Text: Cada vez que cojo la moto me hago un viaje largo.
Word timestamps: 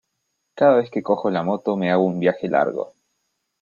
Cada 0.55 0.77
vez 0.77 0.89
que 0.89 1.03
cojo 1.03 1.29
la 1.29 1.43
moto 1.43 1.77
me 1.77 1.91
hago 1.91 2.05
un 2.05 2.19
viaje 2.19 2.49
largo. 2.49 2.95